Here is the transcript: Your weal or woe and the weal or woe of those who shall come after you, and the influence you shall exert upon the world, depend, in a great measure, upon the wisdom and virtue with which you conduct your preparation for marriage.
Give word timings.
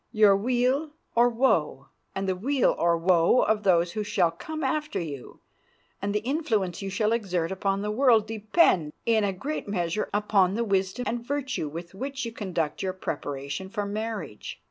Your 0.11 0.35
weal 0.35 0.93
or 1.13 1.29
woe 1.29 1.89
and 2.15 2.27
the 2.27 2.35
weal 2.35 2.73
or 2.75 2.97
woe 2.97 3.41
of 3.41 3.61
those 3.61 3.91
who 3.91 4.03
shall 4.03 4.31
come 4.31 4.63
after 4.63 4.99
you, 4.99 5.41
and 6.01 6.11
the 6.11 6.21
influence 6.25 6.81
you 6.81 6.89
shall 6.89 7.11
exert 7.11 7.51
upon 7.51 7.83
the 7.83 7.91
world, 7.91 8.25
depend, 8.25 8.93
in 9.05 9.23
a 9.23 9.31
great 9.31 9.67
measure, 9.67 10.09
upon 10.11 10.55
the 10.55 10.63
wisdom 10.63 11.03
and 11.07 11.23
virtue 11.23 11.67
with 11.69 11.93
which 11.93 12.25
you 12.25 12.31
conduct 12.31 12.81
your 12.81 12.93
preparation 12.93 13.69
for 13.69 13.85
marriage. 13.85 14.59